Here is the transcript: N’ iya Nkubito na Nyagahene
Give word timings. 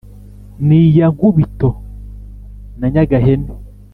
N’ 0.65 0.69
iya 0.81 1.07
Nkubito 1.13 1.69
na 2.79 2.85
Nyagahene 2.93 3.51